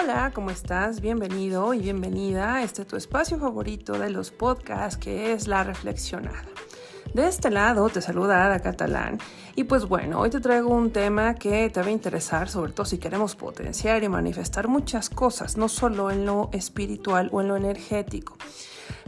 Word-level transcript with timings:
Hola, 0.00 0.30
¿cómo 0.32 0.52
estás? 0.52 1.00
Bienvenido 1.00 1.74
y 1.74 1.80
bienvenida 1.80 2.62
este 2.62 2.84
tu 2.84 2.94
espacio 2.94 3.36
favorito 3.36 3.98
de 3.98 4.10
los 4.10 4.30
podcasts 4.30 4.96
que 4.96 5.32
es 5.32 5.48
La 5.48 5.64
Reflexionada. 5.64 6.44
De 7.14 7.26
este 7.26 7.50
lado 7.50 7.88
te 7.88 8.00
saluda 8.00 8.44
Ada 8.44 8.60
Catalán 8.60 9.18
y 9.56 9.64
pues 9.64 9.86
bueno, 9.86 10.20
hoy 10.20 10.30
te 10.30 10.38
traigo 10.38 10.68
un 10.68 10.92
tema 10.92 11.34
que 11.34 11.68
te 11.70 11.80
va 11.80 11.88
a 11.88 11.90
interesar, 11.90 12.48
sobre 12.48 12.70
todo 12.70 12.86
si 12.86 12.98
queremos 12.98 13.34
potenciar 13.34 14.04
y 14.04 14.08
manifestar 14.08 14.68
muchas 14.68 15.10
cosas, 15.10 15.56
no 15.56 15.68
solo 15.68 16.12
en 16.12 16.24
lo 16.24 16.48
espiritual 16.52 17.28
o 17.32 17.40
en 17.40 17.48
lo 17.48 17.56
energético. 17.56 18.36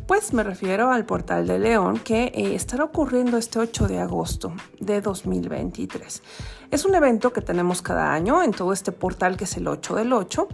Pues 0.07 0.33
me 0.33 0.43
refiero 0.43 0.91
al 0.91 1.05
portal 1.07 1.47
de 1.47 1.59
León 1.59 1.99
que 1.99 2.25
eh, 2.35 2.55
estará 2.55 2.85
ocurriendo 2.85 3.37
este 3.37 3.59
8 3.59 3.87
de 3.87 4.01
agosto 4.01 4.53
de 4.79 5.01
2023. 5.01 6.23
Es 6.71 6.85
un 6.85 6.95
evento 6.95 7.33
que 7.33 7.41
tenemos 7.41 7.81
cada 7.83 8.13
año 8.13 8.43
en 8.43 8.51
todo 8.53 8.73
este 8.73 8.93
portal 8.93 9.37
que 9.37 9.45
es 9.45 9.57
el 9.57 9.69
8 9.69 9.95
del 9.95 10.13
8 10.13 10.49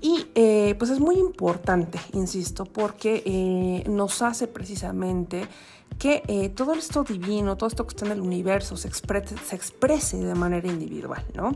y 0.00 0.26
eh, 0.34 0.74
pues 0.78 0.90
es 0.90 1.00
muy 1.00 1.16
importante, 1.16 2.00
insisto, 2.12 2.64
porque 2.64 3.22
eh, 3.26 3.88
nos 3.88 4.22
hace 4.22 4.46
precisamente 4.46 5.46
que 5.98 6.50
todo 6.56 6.72
esto 6.72 7.04
divino, 7.04 7.56
todo 7.56 7.66
esto 7.68 7.86
que 7.86 7.94
está 7.94 8.06
en 8.06 8.12
el 8.12 8.20
universo 8.22 8.74
se 8.74 8.88
exprese, 8.88 9.36
se 9.36 9.54
exprese 9.54 10.16
de 10.16 10.34
manera 10.34 10.66
individual, 10.66 11.22
¿no? 11.34 11.52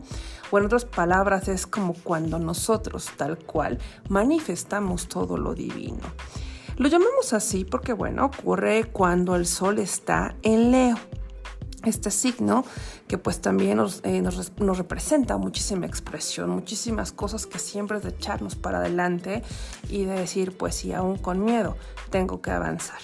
O 0.51 0.59
en 0.59 0.67
otras 0.67 0.85
palabras, 0.85 1.49
es 1.49 1.67
como 1.67 1.95
cuando 1.95 2.39
nosotros 2.39 3.09
tal 3.17 3.39
cual 3.39 3.79
manifestamos 4.11 5.09
todo 5.09 5.39
lo 5.39 5.55
divino. 5.55 6.03
Lo 6.77 6.89
llamamos 6.89 7.33
así 7.33 7.65
porque, 7.65 7.93
bueno, 7.93 8.27
ocurre 8.27 8.85
cuando 8.93 9.37
el 9.37 9.47
Sol 9.47 9.79
está 9.79 10.35
en 10.43 10.73
Leo. 10.73 10.97
Este 11.85 12.11
signo 12.11 12.65
que 13.07 13.19
pues 13.19 13.41
también 13.43 13.79
eh, 14.05 14.23
nos, 14.23 14.53
nos, 14.59 14.79
representa 14.79 15.37
muchísima 15.37 15.85
expresión, 15.85 16.49
muchísimas 16.49 17.13
cosas 17.13 17.47
que 17.47 17.59
siempre 17.59 17.99
es 17.99 18.03
de 18.03 18.09
echarnos 18.09 18.57
para 18.57 18.79
adelante 18.79 19.43
y 19.91 20.05
de 20.05 20.15
decir, 20.15 20.57
pues 20.57 20.77
sí, 20.77 20.95
aún 20.95 21.19
con 21.19 21.45
miedo, 21.45 21.77
tengo 22.11 22.41
que 22.41 22.51
avanzar. 22.51 22.99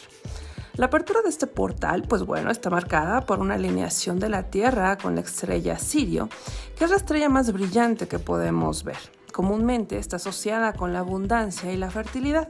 La 0.77 0.87
apertura 0.87 1.21
de 1.21 1.29
este 1.29 1.47
portal, 1.47 2.05
pues 2.09 2.23
bueno, 2.23 2.51
está 2.51 2.71
marcada 2.71 3.21
por 3.27 3.41
una 3.41 3.57
alineación 3.57 4.19
de 4.19 4.31
la 4.31 4.45
Tierra 4.45 4.97
con 4.97 5.15
la 5.15 5.21
estrella 5.21 5.79
Sirio, 5.79 6.31
que 6.77 6.85
es 6.85 6.91
la 6.91 6.97
estrella 6.97 7.29
más 7.29 7.53
brillante 7.53 8.09
que 8.09 8.19
podemos 8.19 8.83
ver. 8.83 8.97
Comúnmente 9.31 9.99
está 9.99 10.17
asociada 10.17 10.73
con 10.73 10.95
la 10.95 11.01
abundancia 11.01 11.71
y 11.71 11.77
la 11.77 11.91
fertilidad. 11.91 12.49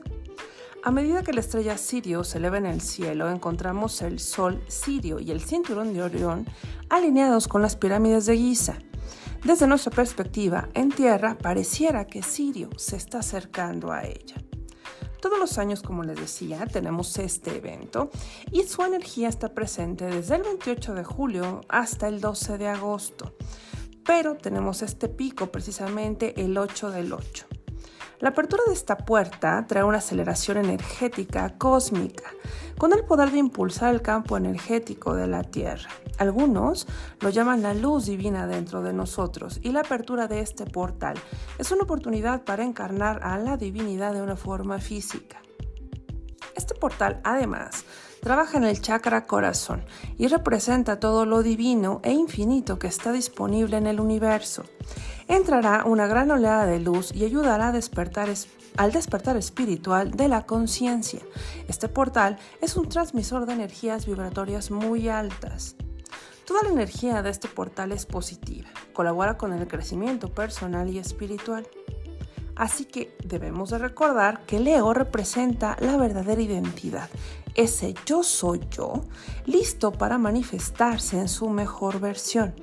A 0.83 0.91
medida 0.91 1.23
que 1.23 1.35
la 1.35 1.41
estrella 1.41 1.77
Sirio 1.77 2.25
se 2.25 2.39
eleva 2.39 2.57
en 2.57 2.65
el 2.65 2.81
cielo, 2.81 3.29
encontramos 3.29 4.01
el 4.01 4.19
Sol 4.19 4.65
Sirio 4.67 5.21
y 5.21 5.31
el 5.31 5.43
cinturón 5.43 5.93
de 5.93 6.03
Orión 6.03 6.47
alineados 6.89 7.49
con 7.49 7.61
las 7.61 7.77
pirámides 7.77 8.25
de 8.25 8.39
Giza. 8.39 8.79
Desde 9.45 9.67
nuestra 9.67 9.93
perspectiva, 9.93 10.71
en 10.73 10.89
Tierra 10.89 11.37
pareciera 11.37 12.07
que 12.07 12.23
Sirio 12.23 12.71
se 12.79 12.97
está 12.97 13.19
acercando 13.19 13.93
a 13.93 14.05
ella. 14.05 14.37
Todos 15.21 15.39
los 15.39 15.59
años, 15.59 15.83
como 15.83 16.03
les 16.03 16.19
decía, 16.19 16.67
tenemos 16.67 17.19
este 17.19 17.59
evento 17.59 18.11
y 18.51 18.63
su 18.63 18.83
energía 18.83 19.29
está 19.29 19.53
presente 19.53 20.07
desde 20.07 20.37
el 20.37 20.45
28 20.45 20.95
de 20.95 21.05
julio 21.05 21.61
hasta 21.69 22.09
el 22.09 22.23
12 22.23 22.57
de 22.57 22.69
agosto. 22.69 23.37
Pero 24.07 24.35
tenemos 24.35 24.81
este 24.81 25.11
pico 25.11 25.53
precisamente 25.53 26.41
el 26.43 26.57
8 26.57 26.91
del 26.91 27.13
8. 27.13 27.60
La 28.21 28.29
apertura 28.29 28.63
de 28.67 28.75
esta 28.75 28.99
puerta 28.99 29.65
trae 29.67 29.83
una 29.83 29.97
aceleración 29.97 30.59
energética 30.59 31.57
cósmica, 31.57 32.25
con 32.77 32.93
el 32.93 33.03
poder 33.03 33.31
de 33.31 33.39
impulsar 33.39 33.95
el 33.95 34.03
campo 34.03 34.37
energético 34.37 35.15
de 35.15 35.27
la 35.27 35.43
Tierra. 35.43 35.89
Algunos 36.19 36.87
lo 37.21 37.31
llaman 37.31 37.63
la 37.63 37.73
luz 37.73 38.05
divina 38.05 38.47
dentro 38.47 38.83
de 38.83 38.93
nosotros 38.93 39.59
y 39.63 39.71
la 39.73 39.81
apertura 39.81 40.29
de 40.29 40.41
este 40.41 40.67
portal 40.67 41.17
es 41.57 41.73
una 41.73 41.85
oportunidad 41.85 42.45
para 42.45 42.63
encarnar 42.63 43.21
a 43.23 43.39
la 43.39 43.57
divinidad 43.57 44.13
de 44.13 44.21
una 44.21 44.37
forma 44.37 44.81
física. 44.81 45.41
Este 46.55 46.75
portal 46.75 47.23
además 47.25 47.87
trabaja 48.23 48.59
en 48.59 48.65
el 48.65 48.81
chakra 48.81 49.27
corazón 49.27 49.85
y 50.19 50.29
representa 50.29 51.01
todo 51.01 51.27
lo 51.27 51.43
divino 51.43 52.01
e 52.03 52.13
infinito 52.13 52.79
que 52.79 52.89
está 52.89 53.13
disponible 53.13 53.77
en 53.77 53.87
el 53.87 54.01
universo 54.01 54.65
entrará 55.31 55.85
una 55.85 56.09
gran 56.09 56.31
oleada 56.31 56.67
de 56.67 56.81
luz 56.81 57.15
y 57.15 57.25
ayudará 57.25 57.69
a 57.69 57.73
despertar 57.73 58.29
al 58.77 58.93
despertar 58.93 59.37
espiritual 59.37 60.11
de 60.11 60.29
la 60.29 60.43
conciencia. 60.43 61.21
Este 61.69 61.89
portal 61.89 62.39
es 62.61 62.77
un 62.77 62.89
transmisor 62.89 63.47
de 63.47 63.53
energías 63.53 64.07
vibratorias 64.07 64.71
muy 64.71 65.09
altas. 65.09 65.77
Toda 66.47 66.65
la 66.65 66.71
energía 66.71 67.23
de 67.23 67.31
este 67.31 67.47
portal 67.47 67.93
es 67.93 68.07
positiva, 68.07 68.69
colabora 68.93 69.39
con 69.39 69.53
el 69.53 69.69
crecimiento 69.69 70.29
personal 70.35 70.91
y 70.91 70.99
espiritual. 70.99 71.67
Así 72.57 72.85
que 72.85 73.17
debemos 73.25 73.71
de 73.71 73.79
recordar 73.79 74.45
que 74.47 74.59
Leo 74.59 74.93
representa 74.93 75.77
la 75.81 75.97
verdadera 75.97 76.43
identidad, 76.43 77.09
ese 77.55 77.95
yo 78.07 78.23
soy 78.23 78.61
yo, 78.71 79.05
listo 79.47 79.93
para 79.93 80.19
manifestarse 80.19 81.19
en 81.19 81.29
su 81.29 81.49
mejor 81.51 82.01
versión. 82.01 82.55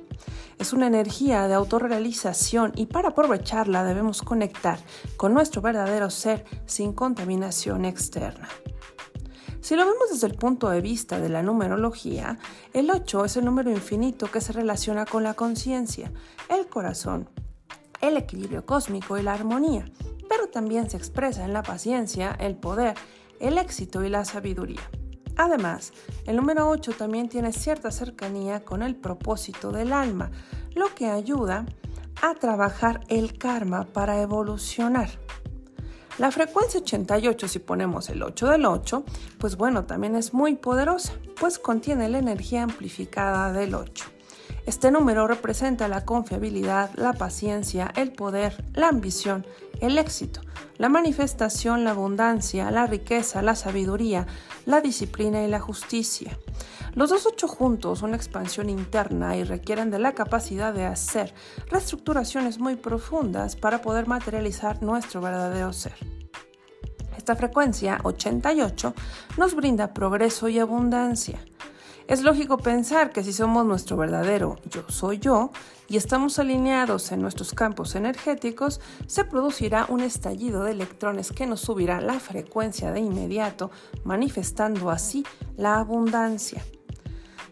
Es 0.58 0.72
una 0.72 0.88
energía 0.88 1.46
de 1.46 1.54
autorrealización 1.54 2.72
y 2.74 2.86
para 2.86 3.10
aprovecharla 3.10 3.84
debemos 3.84 4.22
conectar 4.22 4.78
con 5.16 5.32
nuestro 5.32 5.62
verdadero 5.62 6.10
ser 6.10 6.44
sin 6.66 6.92
contaminación 6.92 7.84
externa. 7.84 8.48
Si 9.60 9.76
lo 9.76 9.84
vemos 9.84 10.10
desde 10.10 10.28
el 10.28 10.34
punto 10.34 10.70
de 10.70 10.80
vista 10.80 11.20
de 11.20 11.28
la 11.28 11.42
numerología, 11.42 12.38
el 12.72 12.90
8 12.90 13.24
es 13.24 13.36
el 13.36 13.44
número 13.44 13.70
infinito 13.70 14.30
que 14.30 14.40
se 14.40 14.52
relaciona 14.52 15.04
con 15.04 15.22
la 15.22 15.34
conciencia, 15.34 16.10
el 16.48 16.68
corazón, 16.68 17.28
el 18.00 18.16
equilibrio 18.16 18.64
cósmico 18.64 19.18
y 19.18 19.22
la 19.22 19.34
armonía, 19.34 19.84
pero 20.28 20.48
también 20.48 20.88
se 20.88 20.96
expresa 20.96 21.44
en 21.44 21.52
la 21.52 21.62
paciencia, 21.62 22.36
el 22.38 22.56
poder, 22.56 22.94
el 23.40 23.58
éxito 23.58 24.04
y 24.04 24.08
la 24.08 24.24
sabiduría. 24.24 24.82
Además, 25.36 25.92
el 26.26 26.36
número 26.36 26.68
8 26.68 26.92
también 26.98 27.28
tiene 27.28 27.52
cierta 27.52 27.90
cercanía 27.92 28.64
con 28.64 28.82
el 28.82 28.96
propósito 28.96 29.70
del 29.70 29.92
alma, 29.92 30.30
lo 30.74 30.94
que 30.94 31.08
ayuda 31.08 31.64
a 32.20 32.34
trabajar 32.34 33.00
el 33.08 33.38
karma 33.38 33.84
para 33.84 34.20
evolucionar. 34.20 35.10
La 36.18 36.32
frecuencia 36.32 36.80
88, 36.80 37.46
si 37.46 37.60
ponemos 37.60 38.08
el 38.08 38.24
8 38.24 38.48
del 38.48 38.66
8, 38.66 39.04
pues 39.38 39.56
bueno, 39.56 39.84
también 39.84 40.16
es 40.16 40.34
muy 40.34 40.56
poderosa, 40.56 41.12
pues 41.38 41.60
contiene 41.60 42.08
la 42.08 42.18
energía 42.18 42.64
amplificada 42.64 43.52
del 43.52 43.76
8. 43.76 44.17
Este 44.68 44.90
número 44.90 45.26
representa 45.26 45.88
la 45.88 46.04
confiabilidad, 46.04 46.90
la 46.96 47.14
paciencia, 47.14 47.90
el 47.96 48.12
poder, 48.12 48.66
la 48.74 48.88
ambición, 48.88 49.46
el 49.80 49.96
éxito, 49.96 50.42
la 50.76 50.90
manifestación, 50.90 51.84
la 51.84 51.92
abundancia, 51.92 52.70
la 52.70 52.86
riqueza, 52.86 53.40
la 53.40 53.54
sabiduría, 53.54 54.26
la 54.66 54.82
disciplina 54.82 55.42
y 55.42 55.48
la 55.48 55.58
justicia. 55.58 56.38
Los 56.94 57.08
dos 57.08 57.24
ocho 57.24 57.48
juntos 57.48 58.00
son 58.00 58.14
expansión 58.14 58.68
interna 58.68 59.38
y 59.38 59.44
requieren 59.44 59.90
de 59.90 60.00
la 60.00 60.12
capacidad 60.12 60.74
de 60.74 60.84
hacer 60.84 61.32
reestructuraciones 61.70 62.58
muy 62.58 62.76
profundas 62.76 63.56
para 63.56 63.80
poder 63.80 64.06
materializar 64.06 64.82
nuestro 64.82 65.22
verdadero 65.22 65.72
ser. 65.72 65.94
Esta 67.16 67.34
frecuencia 67.36 68.00
88 68.04 68.92
nos 69.38 69.54
brinda 69.54 69.94
progreso 69.94 70.46
y 70.50 70.58
abundancia. 70.58 71.42
Es 72.08 72.22
lógico 72.22 72.56
pensar 72.56 73.10
que 73.10 73.22
si 73.22 73.34
somos 73.34 73.66
nuestro 73.66 73.98
verdadero 73.98 74.56
yo 74.70 74.82
soy 74.88 75.18
yo 75.18 75.50
y 75.88 75.98
estamos 75.98 76.38
alineados 76.38 77.12
en 77.12 77.20
nuestros 77.20 77.52
campos 77.52 77.94
energéticos, 77.96 78.80
se 79.06 79.24
producirá 79.24 79.84
un 79.90 80.00
estallido 80.00 80.64
de 80.64 80.70
electrones 80.70 81.32
que 81.32 81.44
nos 81.44 81.60
subirá 81.60 82.00
la 82.00 82.18
frecuencia 82.18 82.92
de 82.92 83.00
inmediato, 83.00 83.70
manifestando 84.04 84.88
así 84.88 85.22
la 85.58 85.74
abundancia. 85.74 86.64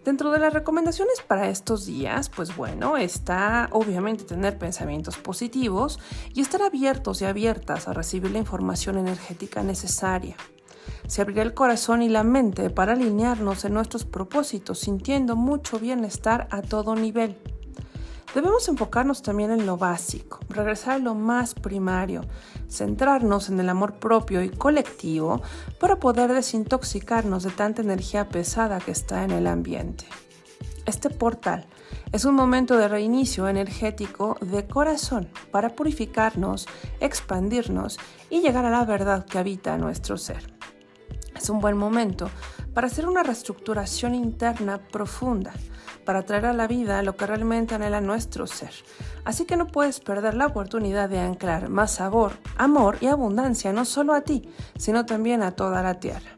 Dentro 0.07 0.31
de 0.31 0.39
las 0.39 0.55
recomendaciones 0.55 1.21
para 1.21 1.51
estos 1.51 1.85
días, 1.85 2.31
pues 2.31 2.57
bueno, 2.57 2.97
está 2.97 3.69
obviamente 3.73 4.25
tener 4.25 4.57
pensamientos 4.57 5.19
positivos 5.19 5.99
y 6.33 6.41
estar 6.41 6.63
abiertos 6.63 7.21
y 7.21 7.27
abiertas 7.27 7.89
a 7.89 7.93
recibir 7.93 8.31
la 8.31 8.39
información 8.39 8.97
energética 8.97 9.63
necesaria. 9.63 10.35
Se 11.07 11.23
abrirá 11.23 11.43
el 11.43 11.55
corazón 11.55 12.03
y 12.03 12.09
la 12.09 12.25
mente 12.25 12.71
para 12.71 12.93
alinearnos 12.93 13.65
en 13.65 13.75
nuestros 13.75 14.05
propósitos, 14.05 14.79
sintiendo 14.79 15.37
mucho 15.37 15.79
bienestar 15.79 16.49
a 16.51 16.63
todo 16.63 16.95
nivel. 16.95 17.37
Debemos 18.35 18.69
enfocarnos 18.69 19.23
también 19.23 19.51
en 19.51 19.65
lo 19.65 19.79
básico, 19.79 20.41
regresar 20.51 20.97
a 20.97 20.99
lo 20.99 21.15
más 21.15 21.55
primario, 21.55 22.21
centrarnos 22.69 23.49
en 23.49 23.59
el 23.61 23.69
amor 23.71 23.95
propio 23.95 24.43
y 24.43 24.51
colectivo 24.51 25.41
para 25.81 25.97
poder 25.97 26.33
desintoxicarnos 26.33 27.45
de 27.45 27.51
tanta 27.51 27.81
energía 27.81 28.29
pesada 28.29 28.79
que 28.79 28.91
está 28.91 29.25
en 29.25 29.31
el 29.31 29.47
ambiente. 29.47 30.05
Este 30.85 31.09
portal 31.09 31.67
es 32.13 32.25
un 32.25 32.35
momento 32.35 32.77
de 32.77 32.89
reinicio 32.89 33.49
energético 33.49 34.37
de 34.41 34.67
corazón 34.67 35.29
para 35.51 35.71
purificarnos, 35.71 36.69
expandirnos 37.01 37.99
y 38.31 38.41
llegar 38.41 38.65
a 38.67 38.71
la 38.71 38.85
verdad 38.85 39.25
que 39.25 39.39
habita 39.39 39.79
nuestro 39.79 40.19
ser. 40.19 40.56
Es 41.37 41.51
un 41.51 41.61
buen 41.61 41.77
momento 41.77 42.31
para 42.73 42.87
hacer 42.87 43.07
una 43.07 43.23
reestructuración 43.23 44.15
interna 44.15 44.79
profunda, 44.79 45.53
para 46.05 46.25
traer 46.25 46.47
a 46.47 46.53
la 46.53 46.67
vida 46.67 47.03
lo 47.03 47.17
que 47.17 47.27
realmente 47.27 47.75
anhela 47.75 48.01
nuestro 48.01 48.47
ser. 48.47 48.73
Así 49.25 49.45
que 49.45 49.57
no 49.57 49.67
puedes 49.67 50.01
perder 50.01 50.35
la 50.35 50.47
oportunidad 50.47 51.09
de 51.09 51.21
anclar 51.21 51.69
más 51.69 51.95
sabor, 51.95 52.33
amor 52.57 52.99
y 53.01 53.07
abundancia 53.07 53.73
no 53.73 53.85
solo 53.85 54.15
a 54.15 54.23
ti, 54.23 54.49
sino 54.79 55.05
también 55.05 55.43
a 55.43 55.53
toda 55.53 55.83
la 55.83 56.01
tierra. 56.01 56.37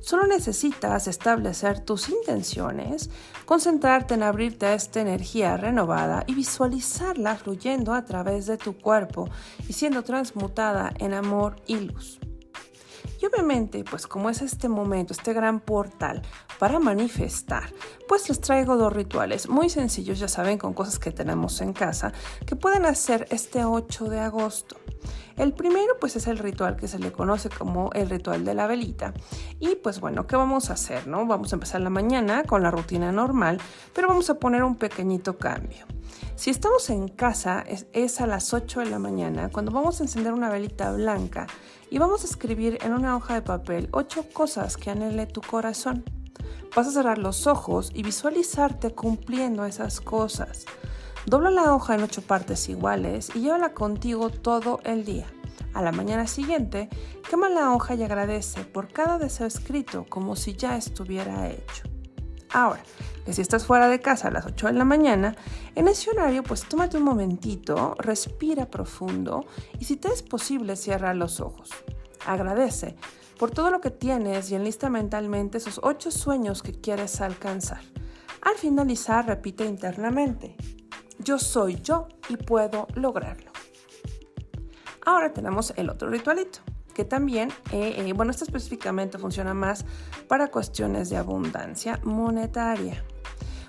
Solo 0.00 0.26
necesitas 0.26 1.08
establecer 1.08 1.80
tus 1.80 2.08
intenciones, 2.08 3.10
concentrarte 3.44 4.14
en 4.14 4.22
abrirte 4.22 4.66
a 4.66 4.74
esta 4.74 5.00
energía 5.00 5.56
renovada 5.56 6.24
y 6.26 6.34
visualizarla 6.34 7.36
fluyendo 7.36 7.92
a 7.92 8.04
través 8.04 8.46
de 8.46 8.56
tu 8.56 8.78
cuerpo 8.78 9.28
y 9.68 9.72
siendo 9.72 10.04
transmutada 10.04 10.92
en 10.98 11.12
amor 11.12 11.56
y 11.66 11.80
luz. 11.80 12.20
Y 13.20 13.26
obviamente, 13.26 13.84
pues 13.84 14.06
como 14.06 14.30
es 14.30 14.42
este 14.42 14.68
momento, 14.68 15.12
este 15.12 15.32
gran 15.32 15.60
portal 15.60 16.22
para 16.58 16.78
manifestar, 16.78 17.72
pues 18.08 18.28
les 18.28 18.40
traigo 18.40 18.76
dos 18.76 18.92
rituales 18.92 19.48
muy 19.48 19.70
sencillos, 19.70 20.18
ya 20.18 20.28
saben, 20.28 20.58
con 20.58 20.74
cosas 20.74 20.98
que 20.98 21.10
tenemos 21.10 21.60
en 21.60 21.72
casa, 21.72 22.12
que 22.46 22.56
pueden 22.56 22.86
hacer 22.86 23.26
este 23.30 23.64
8 23.64 24.08
de 24.08 24.20
agosto. 24.20 24.76
El 25.36 25.52
primero 25.52 25.98
pues 26.00 26.16
es 26.16 26.26
el 26.26 26.38
ritual 26.38 26.76
que 26.76 26.88
se 26.88 26.98
le 26.98 27.12
conoce 27.12 27.48
como 27.50 27.90
el 27.92 28.08
ritual 28.08 28.44
de 28.44 28.54
la 28.54 28.66
velita. 28.66 29.12
Y 29.60 29.76
pues 29.76 30.00
bueno, 30.00 30.26
¿qué 30.26 30.36
vamos 30.36 30.70
a 30.70 30.74
hacer? 30.74 31.06
No? 31.06 31.26
Vamos 31.26 31.52
a 31.52 31.56
empezar 31.56 31.80
la 31.80 31.90
mañana 31.90 32.44
con 32.44 32.62
la 32.62 32.70
rutina 32.70 33.12
normal, 33.12 33.60
pero 33.94 34.08
vamos 34.08 34.30
a 34.30 34.38
poner 34.38 34.62
un 34.64 34.76
pequeñito 34.76 35.36
cambio. 35.36 35.86
Si 36.36 36.50
estamos 36.50 36.90
en 36.90 37.08
casa, 37.08 37.64
es, 37.92 38.20
a 38.20 38.26
las 38.26 38.52
8 38.52 38.80
de 38.80 38.86
la 38.86 38.98
mañana, 38.98 39.50
cuando 39.50 39.72
vamos 39.72 40.00
a 40.00 40.04
encender 40.04 40.32
una 40.32 40.50
velita 40.50 40.92
blanca 40.92 41.46
y 41.90 41.98
vamos 41.98 42.22
a 42.22 42.26
escribir 42.26 42.78
en 42.82 42.92
una 42.92 43.16
hoja 43.16 43.34
de 43.34 43.42
papel 43.42 43.88
8 43.92 44.26
cosas 44.32 44.76
que 44.76 44.90
anhele 44.90 45.26
tu 45.26 45.40
corazón. 45.40 46.04
Vas 46.74 46.88
a 46.88 46.90
cerrar 46.90 47.16
los 47.16 47.46
ojos 47.46 47.90
y 47.94 48.02
visualizarte 48.02 48.94
cumpliendo 48.94 49.64
esas 49.64 50.00
cosas. 50.00 50.66
Dobla 51.26 51.50
la 51.50 51.74
hoja 51.74 51.96
en 51.96 52.04
8 52.04 52.22
partes 52.22 52.68
iguales 52.68 53.32
y 53.34 53.40
llévala 53.40 53.74
contigo 53.74 54.30
todo 54.30 54.78
el 54.84 55.04
día. 55.04 55.26
A 55.74 55.82
la 55.82 55.90
mañana 55.90 56.28
siguiente, 56.28 56.88
quema 57.28 57.48
la 57.48 57.72
hoja 57.72 57.96
y 57.96 58.04
agradece 58.04 58.62
por 58.62 58.92
cada 58.92 59.18
deseo 59.18 59.48
escrito 59.48 60.06
como 60.08 60.36
si 60.36 60.54
ya 60.54 60.76
estuviera 60.76 61.50
hecho. 61.50 61.82
Ahora, 62.52 62.80
que 63.24 63.32
si 63.32 63.42
estás 63.42 63.66
fuera 63.66 63.88
de 63.88 64.00
casa 64.00 64.28
a 64.28 64.30
las 64.30 64.46
8 64.46 64.68
de 64.68 64.74
la 64.74 64.84
mañana, 64.84 65.34
en 65.74 65.88
ese 65.88 66.10
horario 66.10 66.44
pues 66.44 66.62
tómate 66.62 66.96
un 66.96 67.02
momentito, 67.02 67.96
respira 67.98 68.70
profundo 68.70 69.46
y 69.80 69.84
si 69.84 69.96
te 69.96 70.06
es 70.06 70.22
posible 70.22 70.76
cierra 70.76 71.12
los 71.12 71.40
ojos. 71.40 71.70
Agradece 72.24 72.94
por 73.36 73.50
todo 73.50 73.72
lo 73.72 73.80
que 73.80 73.90
tienes 73.90 74.52
y 74.52 74.54
enlista 74.54 74.90
mentalmente 74.90 75.58
esos 75.58 75.80
8 75.82 76.12
sueños 76.12 76.62
que 76.62 76.80
quieres 76.80 77.20
alcanzar. 77.20 77.80
Al 78.42 78.54
finalizar 78.54 79.26
repite 79.26 79.64
internamente, 79.64 80.56
yo 81.18 81.38
soy 81.38 81.80
yo 81.82 82.08
y 82.28 82.36
puedo 82.36 82.88
lograrlo. 82.94 83.50
Ahora 85.04 85.32
tenemos 85.32 85.72
el 85.76 85.90
otro 85.90 86.10
ritualito 86.10 86.60
que 86.96 87.04
también, 87.04 87.50
eh, 87.72 87.94
eh, 87.98 88.12
bueno, 88.14 88.30
esto 88.30 88.44
específicamente 88.44 89.18
funciona 89.18 89.52
más 89.52 89.84
para 90.28 90.48
cuestiones 90.48 91.10
de 91.10 91.18
abundancia 91.18 92.00
monetaria. 92.04 93.04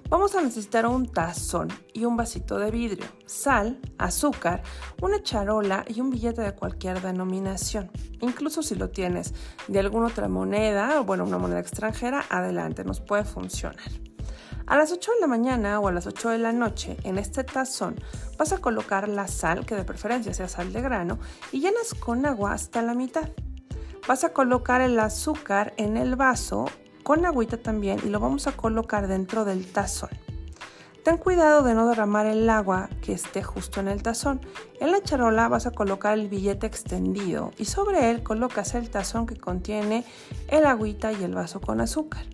Vamos 0.09 0.33
a 0.35 0.41
necesitar 0.41 0.87
un 0.87 1.11
tazón 1.11 1.67
y 1.91 2.05
un 2.05 2.15
vasito 2.15 2.57
de 2.57 2.71
vidrio, 2.71 3.05
sal, 3.25 3.81
azúcar, 3.97 4.63
una 5.01 5.21
charola 5.21 5.83
y 5.85 5.99
un 5.99 6.09
billete 6.09 6.41
de 6.41 6.55
cualquier 6.55 7.01
denominación. 7.01 7.91
Incluso 8.21 8.63
si 8.63 8.75
lo 8.75 8.89
tienes 8.91 9.33
de 9.67 9.79
alguna 9.79 10.07
otra 10.07 10.29
moneda, 10.29 11.01
o 11.01 11.03
bueno, 11.03 11.25
una 11.25 11.37
moneda 11.37 11.59
extranjera, 11.59 12.23
adelante, 12.29 12.85
nos 12.85 13.01
puede 13.01 13.25
funcionar. 13.25 13.75
A 14.67 14.75
las 14.75 14.91
8 14.91 15.11
de 15.13 15.21
la 15.21 15.27
mañana 15.27 15.79
o 15.79 15.87
a 15.87 15.93
las 15.93 16.07
8 16.07 16.29
de 16.29 16.39
la 16.39 16.51
noche 16.51 16.97
en 17.03 17.17
este 17.17 17.45
tazón 17.45 17.95
vas 18.37 18.51
a 18.51 18.57
colocar 18.57 19.07
la 19.07 19.29
sal, 19.29 19.65
que 19.65 19.75
de 19.75 19.85
preferencia 19.85 20.33
sea 20.33 20.49
sal 20.49 20.73
de 20.73 20.81
grano, 20.81 21.19
y 21.53 21.61
llenas 21.61 21.93
con 21.93 22.25
agua 22.25 22.51
hasta 22.51 22.81
la 22.81 22.93
mitad. 22.93 23.29
Vas 24.09 24.25
a 24.25 24.33
colocar 24.33 24.81
el 24.81 24.99
azúcar 24.99 25.73
en 25.77 25.95
el 25.95 26.17
vaso 26.17 26.65
con 27.03 27.25
agüita 27.25 27.55
también 27.55 28.01
y 28.03 28.09
lo 28.09 28.19
vamos 28.19 28.45
a 28.47 28.57
colocar 28.57 29.07
dentro 29.07 29.45
del 29.45 29.71
tazón. 29.71 30.09
Ten 31.05 31.15
cuidado 31.15 31.63
de 31.63 31.73
no 31.73 31.87
derramar 31.87 32.25
el 32.25 32.49
agua 32.49 32.89
que 33.01 33.13
esté 33.13 33.41
justo 33.41 33.79
en 33.79 33.87
el 33.87 34.03
tazón. 34.03 34.41
En 34.81 34.91
la 34.91 35.01
charola 35.01 35.47
vas 35.47 35.65
a 35.65 35.71
colocar 35.71 36.19
el 36.19 36.27
billete 36.27 36.67
extendido 36.67 37.53
y 37.57 37.63
sobre 37.63 38.11
él 38.11 38.21
colocas 38.21 38.75
el 38.75 38.89
tazón 38.89 39.27
que 39.27 39.37
contiene 39.37 40.03
el 40.49 40.65
agüita 40.65 41.13
y 41.13 41.23
el 41.23 41.33
vaso 41.33 41.61
con 41.61 41.79
azúcar. 41.79 42.25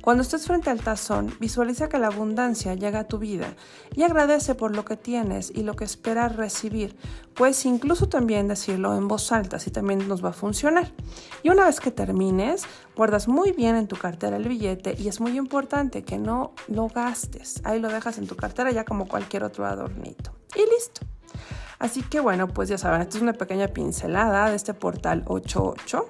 Cuando 0.00 0.22
estés 0.22 0.46
frente 0.46 0.70
al 0.70 0.80
tazón, 0.80 1.34
visualiza 1.40 1.90
que 1.90 1.98
la 1.98 2.06
abundancia 2.06 2.74
llega 2.74 3.00
a 3.00 3.08
tu 3.08 3.18
vida 3.18 3.54
y 3.94 4.02
agradece 4.02 4.54
por 4.54 4.74
lo 4.74 4.84
que 4.84 4.96
tienes 4.96 5.52
y 5.54 5.62
lo 5.62 5.74
que 5.74 5.84
esperas 5.84 6.36
recibir. 6.36 6.96
Puedes 7.34 7.66
incluso 7.66 8.08
también 8.08 8.48
decirlo 8.48 8.96
en 8.96 9.08
voz 9.08 9.30
alta, 9.30 9.56
así 9.56 9.70
también 9.70 10.08
nos 10.08 10.24
va 10.24 10.30
a 10.30 10.32
funcionar. 10.32 10.90
Y 11.42 11.50
una 11.50 11.66
vez 11.66 11.80
que 11.80 11.90
termines, 11.90 12.64
guardas 12.96 13.28
muy 13.28 13.52
bien 13.52 13.76
en 13.76 13.88
tu 13.88 13.96
cartera 13.96 14.38
el 14.38 14.48
billete 14.48 14.96
y 14.98 15.08
es 15.08 15.20
muy 15.20 15.36
importante 15.36 16.02
que 16.02 16.16
no 16.16 16.54
lo 16.68 16.88
gastes. 16.88 17.60
Ahí 17.64 17.78
lo 17.78 17.88
dejas 17.88 18.16
en 18.16 18.26
tu 18.26 18.36
cartera 18.36 18.70
ya 18.70 18.84
como 18.86 19.06
cualquier 19.06 19.44
otro 19.44 19.66
adornito. 19.66 20.32
Y 20.56 20.60
listo. 20.60 21.02
Así 21.78 22.02
que 22.02 22.20
bueno, 22.20 22.48
pues 22.48 22.68
ya 22.68 22.78
saben, 22.78 23.02
esto 23.02 23.18
es 23.18 23.22
una 23.22 23.32
pequeña 23.34 23.68
pincelada 23.68 24.48
de 24.48 24.56
este 24.56 24.74
portal 24.74 25.24
88 25.26 26.08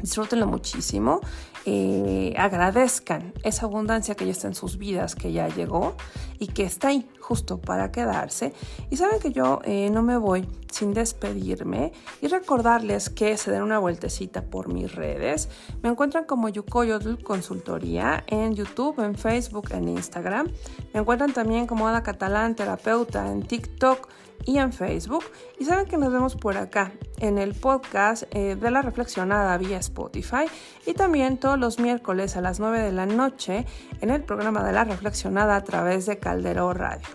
disfrútenlo 0.00 0.46
muchísimo, 0.46 1.20
eh, 1.66 2.34
agradezcan 2.36 3.32
esa 3.42 3.64
abundancia 3.64 4.14
que 4.14 4.26
ya 4.26 4.32
está 4.32 4.48
en 4.48 4.54
sus 4.54 4.76
vidas, 4.76 5.14
que 5.14 5.32
ya 5.32 5.48
llegó 5.48 5.96
y 6.38 6.48
que 6.48 6.64
está 6.64 6.88
ahí 6.88 7.08
justo 7.20 7.58
para 7.58 7.90
quedarse. 7.90 8.52
Y 8.90 8.98
saben 8.98 9.18
que 9.18 9.32
yo 9.32 9.60
eh, 9.64 9.88
no 9.90 10.02
me 10.02 10.18
voy 10.18 10.46
sin 10.70 10.92
despedirme 10.92 11.92
y 12.20 12.26
recordarles 12.26 13.08
que 13.08 13.38
se 13.38 13.50
den 13.50 13.62
una 13.62 13.78
vueltecita 13.78 14.42
por 14.42 14.70
mis 14.70 14.94
redes. 14.94 15.48
Me 15.82 15.88
encuentran 15.88 16.24
como 16.24 16.50
Yukoyotl 16.50 17.22
Consultoría 17.22 18.24
en 18.26 18.54
YouTube, 18.54 19.00
en 19.00 19.14
Facebook, 19.14 19.68
en 19.70 19.88
Instagram. 19.88 20.50
Me 20.92 21.00
encuentran 21.00 21.32
también 21.32 21.66
como 21.66 21.88
Ada 21.88 22.02
Catalán 22.02 22.56
Terapeuta 22.56 23.30
en 23.30 23.42
TikTok 23.42 24.08
y 24.46 24.58
en 24.58 24.72
Facebook. 24.72 25.24
Y 25.58 25.64
saben 25.64 25.86
que 25.86 25.96
nos 25.96 26.12
vemos 26.12 26.36
por 26.36 26.56
acá 26.56 26.92
en 27.18 27.38
el 27.38 27.54
podcast 27.54 28.24
eh, 28.30 28.56
de 28.56 28.70
la 28.70 28.82
reflexionada 28.82 29.56
vía 29.58 29.78
Spotify 29.78 30.44
y 30.86 30.94
también 30.94 31.38
todos 31.38 31.58
los 31.58 31.78
miércoles 31.78 32.36
a 32.36 32.40
las 32.40 32.60
9 32.60 32.80
de 32.80 32.92
la 32.92 33.06
noche 33.06 33.66
en 34.00 34.10
el 34.10 34.22
programa 34.22 34.62
de 34.64 34.72
la 34.72 34.84
reflexionada 34.84 35.56
a 35.56 35.64
través 35.64 36.06
de 36.06 36.18
Caldero 36.18 36.72
Radio. 36.72 37.08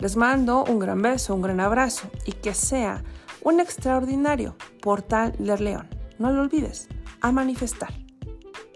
Les 0.00 0.16
mando 0.16 0.64
un 0.64 0.78
gran 0.78 1.00
beso, 1.02 1.34
un 1.34 1.42
gran 1.42 1.60
abrazo 1.60 2.08
y 2.26 2.32
que 2.32 2.54
sea 2.54 3.04
un 3.42 3.60
extraordinario 3.60 4.56
portal 4.80 5.34
del 5.38 5.64
león. 5.64 5.88
No 6.18 6.32
lo 6.32 6.42
olvides, 6.42 6.88
a 7.20 7.32
manifestar. 7.32 7.92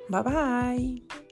Bye 0.09 0.23
bye. 0.23 1.28